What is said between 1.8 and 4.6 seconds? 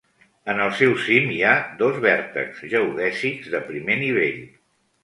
dos vèrtexs geodèsics de primer nivell.